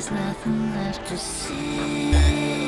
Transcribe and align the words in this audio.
there's 0.00 0.12
nothing 0.12 0.74
left 0.74 1.06
to 1.08 1.18
see. 1.18 2.59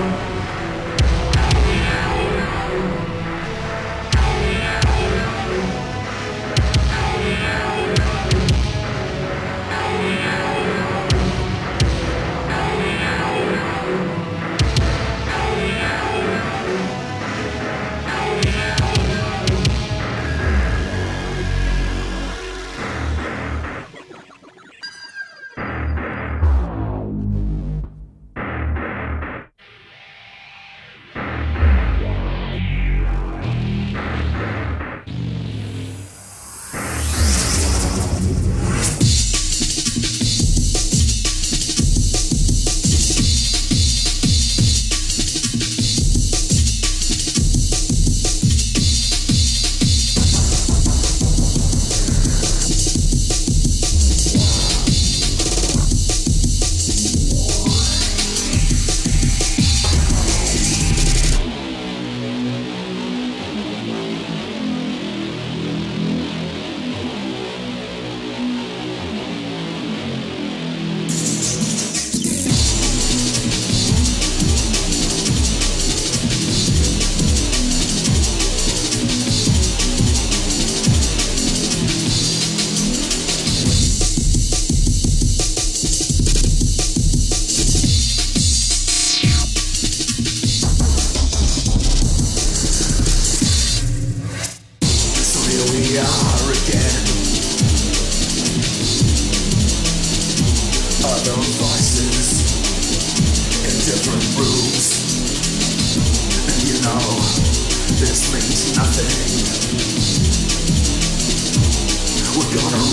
you. 0.00 0.29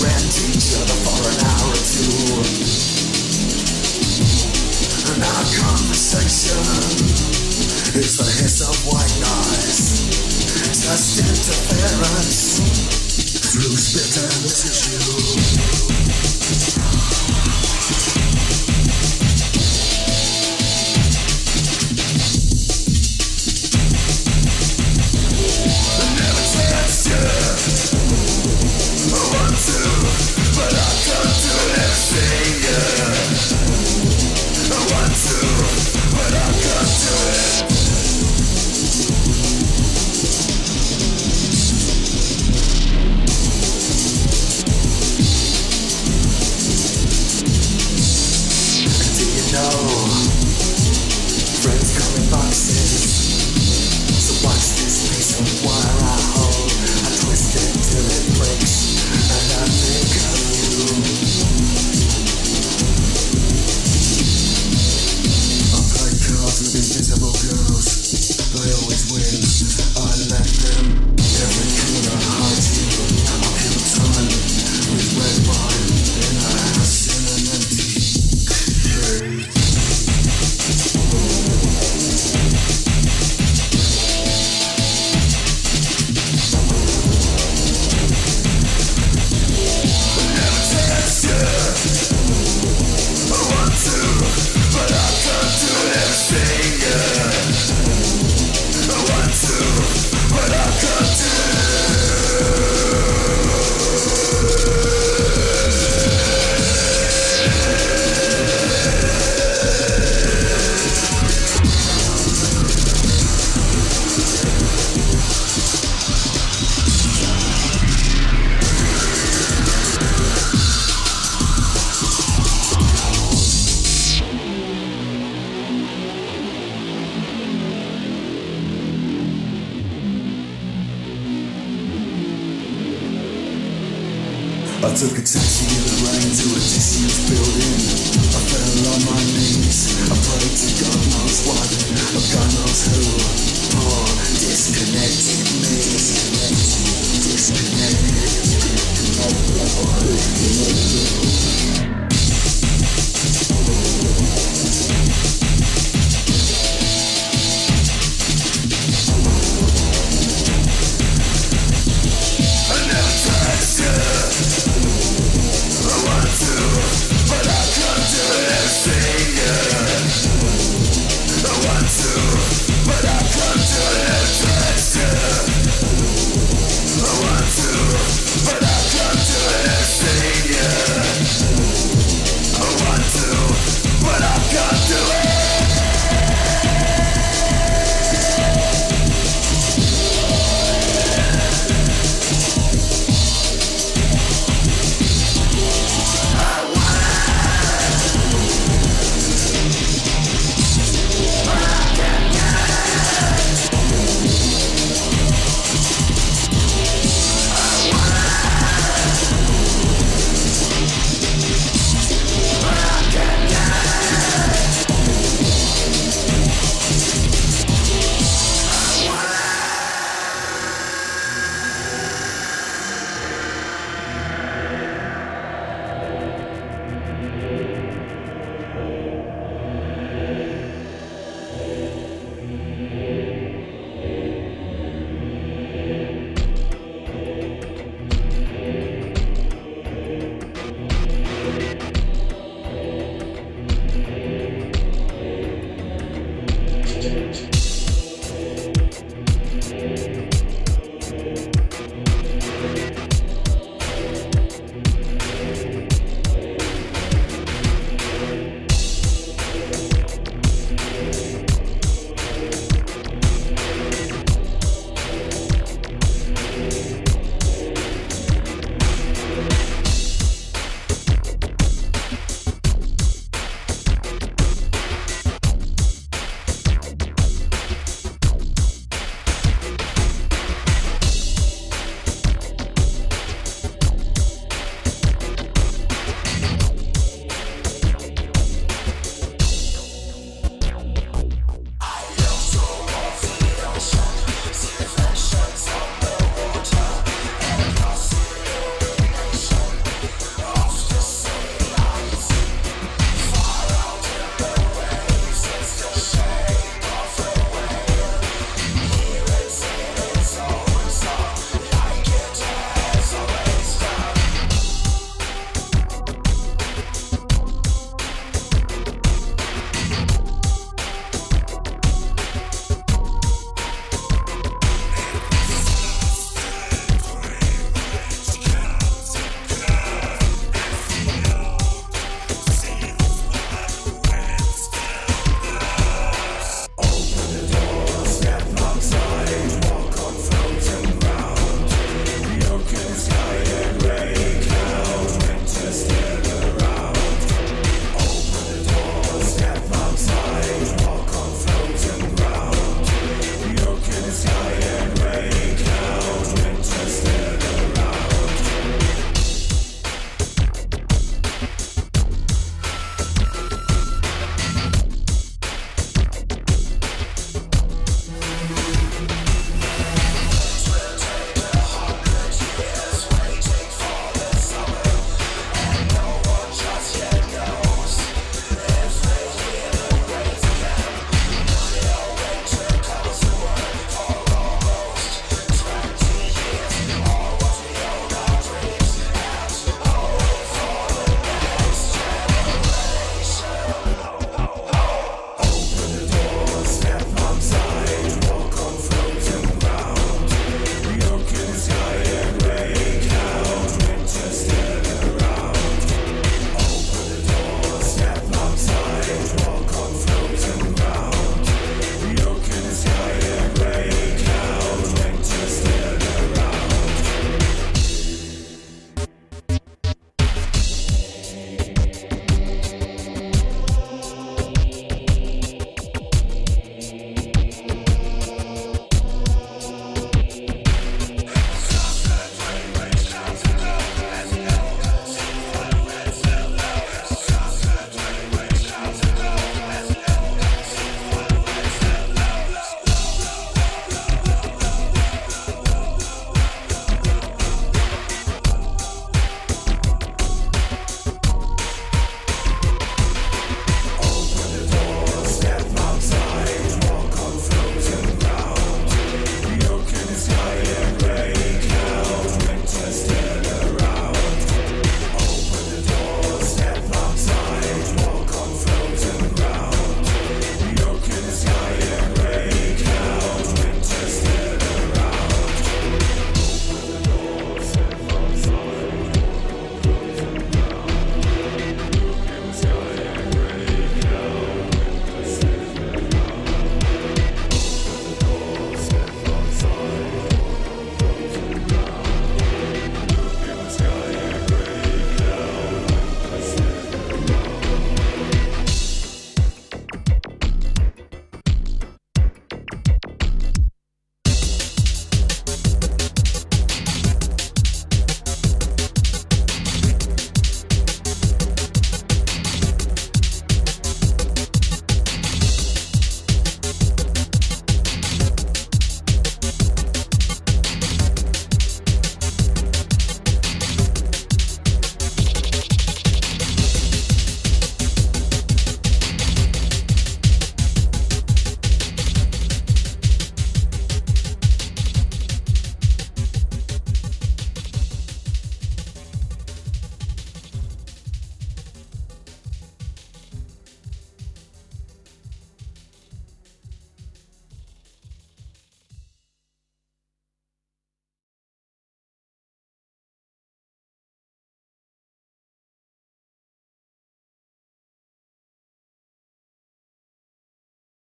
friend 0.07 0.31
each 0.55 0.71
other 0.79 0.95
for 1.03 1.19
an 1.27 1.35
hour 1.43 1.67
or 1.67 1.83
two. 1.83 2.07
And 5.11 5.23
our 5.23 5.45
conversation 5.51 6.63
is 7.99 8.15
the 8.15 8.23
hiss 8.39 8.61
of 8.63 8.75
white 8.87 9.15
noise, 9.19 10.07
just 10.63 11.19
interference 11.19 12.59
through 13.51 13.75
spit 13.75 14.15
and 14.23 14.47
tissue. 14.47 15.07